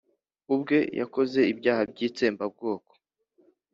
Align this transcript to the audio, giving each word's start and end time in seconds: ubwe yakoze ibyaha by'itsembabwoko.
ubwe 0.53 0.77
yakoze 0.99 1.39
ibyaha 1.51 1.83
by'itsembabwoko. 1.91 2.91